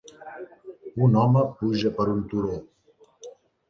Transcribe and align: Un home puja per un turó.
Un 1.09 1.19
home 1.25 1.45
puja 1.61 1.95
per 2.01 2.11
un 2.17 2.27
turó. 2.35 2.61